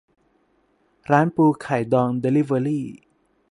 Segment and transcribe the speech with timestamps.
[1.11, 2.85] ร้านปูไข่ดองเดลิเวอรี่